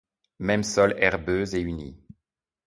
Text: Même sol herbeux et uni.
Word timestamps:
Même 0.39 0.63
sol 0.63 0.95
herbeux 0.97 1.53
et 1.55 1.59
uni. 1.59 1.95